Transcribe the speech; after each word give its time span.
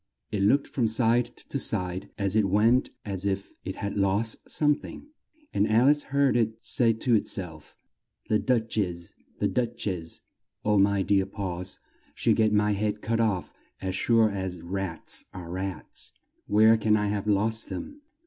It 0.31 0.41
looked 0.41 0.65
from 0.65 0.87
side 0.87 1.25
to 1.27 1.59
side 1.59 2.09
as 2.17 2.35
it 2.35 2.49
went 2.49 2.89
as 3.05 3.23
if 3.23 3.53
it 3.63 3.75
had 3.75 3.97
lost 3.97 4.49
some 4.49 4.73
thing; 4.73 5.09
and 5.53 5.69
Al 5.69 5.85
ice 5.89 6.01
heard 6.01 6.35
it 6.35 6.55
say 6.63 6.91
to 6.91 7.13
it 7.13 7.27
self, 7.27 7.75
"The 8.27 8.39
Duch 8.39 8.79
ess! 8.79 9.13
The 9.37 9.47
Duch 9.47 9.85
ess! 9.87 10.21
Oh, 10.65 10.79
my 10.79 11.03
dear 11.03 11.27
paws! 11.27 11.79
She'll 12.15 12.33
get 12.33 12.51
my 12.51 12.71
head 12.71 13.03
cut 13.03 13.19
off 13.19 13.53
as 13.79 13.93
sure 13.93 14.31
as 14.31 14.59
rats 14.63 15.25
are 15.35 15.51
rats! 15.51 16.13
Where 16.47 16.77
can 16.77 16.97
I 16.97 17.09
have 17.09 17.27
lost 17.27 17.69
them!" 17.69 18.01